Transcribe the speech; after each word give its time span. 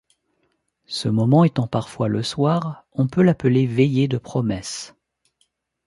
Ce 0.87 1.09
moment 1.09 1.43
étant 1.43 1.67
parfois 1.67 2.07
le 2.07 2.23
soir, 2.23 2.87
on 2.93 3.05
peut 3.05 3.21
l'appeler 3.21 3.67
veillée 3.67 4.07
de 4.07 4.17
promesse. 4.17 4.95